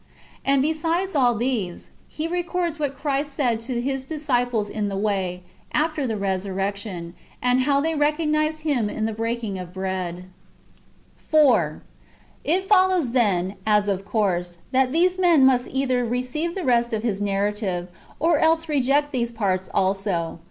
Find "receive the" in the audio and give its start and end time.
16.03-16.65